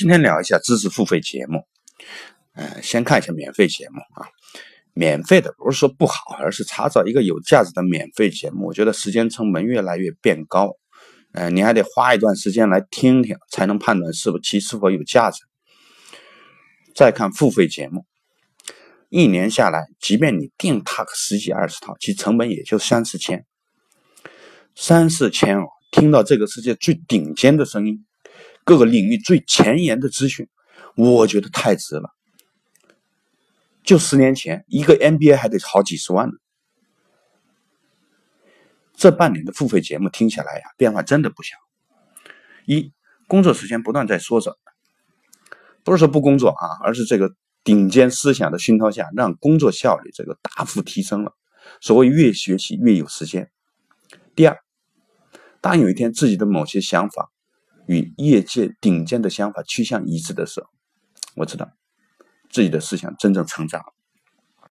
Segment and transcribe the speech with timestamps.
[0.00, 1.62] 今天聊一下知识付费节目。
[2.54, 4.26] 呃，先看一下免费节目啊。
[4.94, 10.70] 免费的不是说不好，而是查找一个有价值的免费节目，我觉得时间成本越来越变高。
[11.34, 15.42] 呃，你还得花一段时间来听听，才能判断是否其是否有价值。
[16.94, 18.06] 再看付费节目，
[19.10, 23.44] 一年下来，即便你定它个十几二十套，其成本也就三四千。
[24.74, 28.06] 三四千哦，听到这个世界最顶尖的声音，
[28.64, 30.48] 各个领域最前沿的资讯，
[30.96, 32.10] 我觉得太值了。
[33.82, 36.34] 就十年前，一个 MBA 还得好几十万呢。
[38.94, 41.56] 这半年的付费节目听起来呀，变化真的不小。
[42.66, 42.92] 一，
[43.26, 44.54] 工作时间不断在缩短，
[45.82, 51.34] 不是说不工作啊，而是这个顶尖思想的熏陶下，让工作效率这个大幅提升了。
[51.80, 53.50] 所谓越学习越有时间。
[54.36, 54.58] 第二，
[55.62, 57.30] 当有一天自己的某些想法
[57.90, 60.68] 与业界顶尖的想法趋向一致的时候，
[61.34, 61.72] 我知道。
[62.48, 63.84] 自己的思想真正成长。